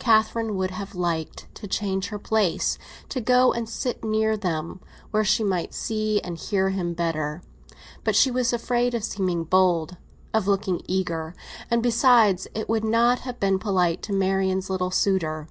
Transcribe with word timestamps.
Catherine 0.00 0.56
would 0.56 0.72
have 0.72 0.96
liked 0.96 1.46
to 1.54 1.68
change 1.68 2.08
her 2.08 2.18
place, 2.18 2.76
to 3.08 3.20
go 3.20 3.52
and 3.52 3.68
sit 3.68 4.02
near 4.04 4.36
them, 4.36 4.80
where 5.12 5.22
she 5.24 5.44
might 5.44 5.74
see 5.74 6.20
and 6.22 6.36
hear 6.36 6.70
him 6.70 6.92
better. 6.92 7.40
But 8.02 8.16
she 8.16 8.32
was 8.32 8.52
afraid 8.52 8.94
of 8.94 9.04
seeming 9.04 9.44
bold—of 9.44 10.48
looking 10.48 10.80
eager; 10.86 11.36
and, 11.70 11.84
besides, 11.84 12.48
it 12.52 12.68
would 12.68 12.82
not 12.84 13.20
have 13.20 13.38
been 13.38 13.60
polite 13.60 14.02
to 14.02 14.12
Marian's 14.12 14.70
little 14.70 14.90
suitor. 14.90 15.46